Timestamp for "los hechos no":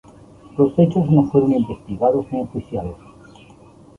0.57-1.25